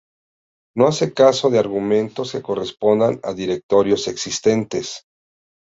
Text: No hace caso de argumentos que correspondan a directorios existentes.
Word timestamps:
No 0.75 0.87
hace 0.87 1.13
caso 1.13 1.51
de 1.51 1.59
argumentos 1.59 2.31
que 2.31 2.41
correspondan 2.41 3.19
a 3.21 3.35
directorios 3.35 4.07
existentes. 4.07 5.05